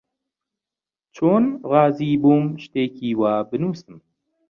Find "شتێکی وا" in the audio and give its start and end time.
2.63-3.33